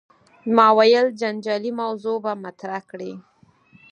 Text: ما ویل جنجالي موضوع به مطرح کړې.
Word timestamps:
ما 0.55 0.67
ویل 0.77 1.07
جنجالي 1.21 1.71
موضوع 1.81 2.15
به 2.23 2.33
مطرح 2.45 2.79
کړې. 2.91 3.13